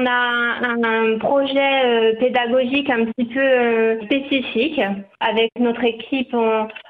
[0.00, 4.80] On a un, projet euh, pédagogique un petit peu euh, spécifique.
[5.20, 6.34] Avec notre équipe,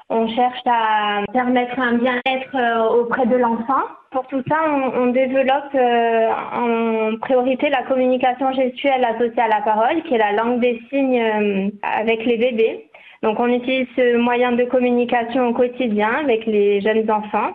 [0.09, 3.83] on, cherche à permettre un bien-être euh, auprès de l'enfant.
[4.11, 4.55] Pour tout ça,
[4.95, 10.61] on, développe en priorité la communication gestuelle associée à la parole, qui est la langue
[10.61, 12.89] des signes avec les bébés.
[13.23, 17.51] Donc on utilise ce moyen de communication au quotidien avec les jeunes enfants.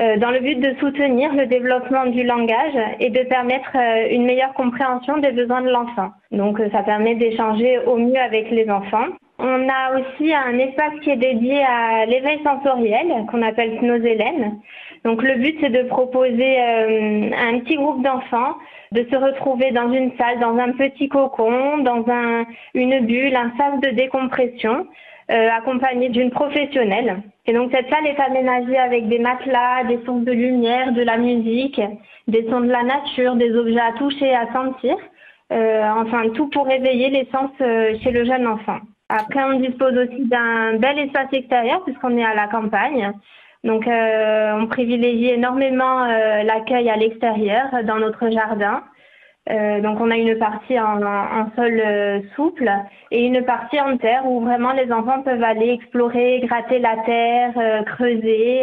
[0.00, 4.24] Euh, dans le but de soutenir le développement du langage et de permettre euh, une
[4.24, 6.10] meilleure compréhension des besoins de l'enfant.
[6.32, 9.06] Donc euh, ça permet d'échanger au mieux avec les enfants.
[9.38, 14.58] On a aussi un espace qui est dédié à l'éveil sensoriel qu'on appelle Snozelen.
[15.04, 18.54] Donc le but c'est de proposer à un petit groupe d'enfants
[18.90, 23.52] de se retrouver dans une salle, dans un petit cocon, dans un, une bulle, un
[23.56, 24.86] sas de décompression
[25.30, 27.22] euh, accompagnée d'une professionnelle.
[27.46, 31.16] Et donc cette salle est aménagée avec des matelas, des sources de lumière, de la
[31.16, 31.80] musique,
[32.28, 34.96] des sons de la nature, des objets à toucher et à sentir.
[35.52, 38.78] Euh, enfin tout pour éveiller les sens euh, chez le jeune enfant.
[39.08, 43.12] Après on dispose aussi d'un bel espace extérieur puisqu'on est à la campagne.
[43.62, 46.04] Donc on privilégie énormément
[46.42, 48.82] l'accueil à l'extérieur dans notre jardin.
[49.50, 50.98] Euh, donc on a une partie en,
[51.54, 52.70] sol euh, souple
[53.10, 57.52] et une partie en terre où vraiment les enfants peuvent aller explorer, gratter la terre,
[57.58, 58.62] euh, creuser.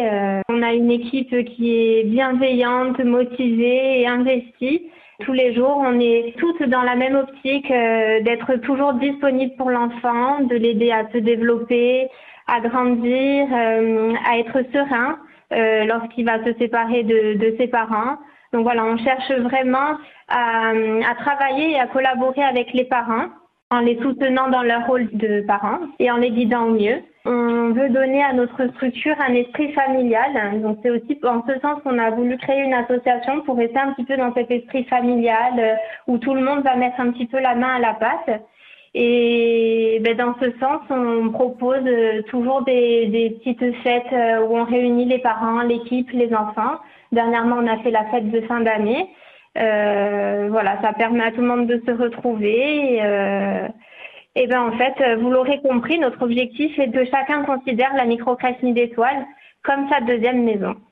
[0.50, 4.90] on a une équipe qui est bienveillante, motivée et investie.
[5.20, 10.40] Tous les jours, on est toutes dans la même optique d'être toujours disponible pour l'enfant,
[10.40, 12.08] de l'aider à se développer,
[12.48, 15.20] à grandir, à être serein
[15.86, 18.18] lorsqu'il va se séparer de, de ses parents.
[18.54, 20.74] Donc voilà, on cherche vraiment à,
[21.20, 23.28] travailler et à collaborer avec les parents
[23.70, 27.02] en les soutenant dans leur rôle de parents et en les guidant au mieux.
[27.24, 30.62] On veut donner à notre structure un esprit familial.
[30.62, 33.94] Donc c'est aussi en ce sens qu'on a voulu créer une association pour rester un
[33.94, 35.76] petit peu dans cet esprit familial euh,
[36.08, 38.42] où tout le monde va mettre un petit peu la main à la pâte.
[38.94, 44.58] Et ben, dans ce sens, on propose euh, toujours des, des petites fêtes euh, où
[44.58, 46.80] on réunit les parents, l'équipe, les enfants
[47.12, 49.10] Dernièrement, on a fait la fête de fin d'année.
[49.58, 52.96] Euh, voilà, ça permet à tout le monde de se retrouver.
[52.96, 53.68] Et, euh,
[54.36, 58.62] et ben en fait, vous l'aurez compris, notre objectif est que chacun considère la microcrèche
[58.62, 59.26] d'étoiles
[59.64, 60.76] comme sa deuxième maison.